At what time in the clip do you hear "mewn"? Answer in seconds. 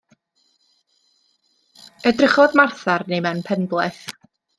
3.27-3.45